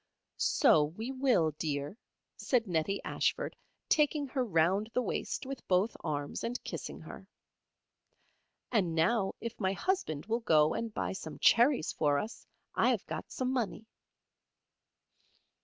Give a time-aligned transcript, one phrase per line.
[0.39, 1.95] "So we will, dear,"
[2.35, 3.55] said Nettie Ashford,
[3.87, 7.27] taking her round the waist with both arms and kissing her.
[8.71, 13.05] "And now if my Husband will go and buy some cherries for us, I have
[13.05, 13.85] got some money."